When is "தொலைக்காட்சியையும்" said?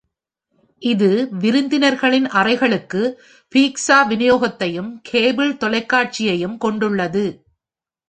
5.53-6.57